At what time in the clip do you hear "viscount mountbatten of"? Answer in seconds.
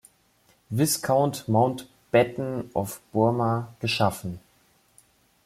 0.71-3.01